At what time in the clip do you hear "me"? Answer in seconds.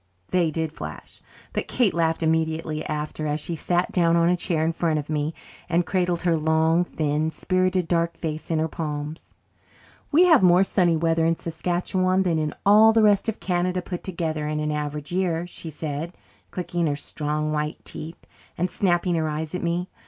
5.11-5.35, 19.61-19.87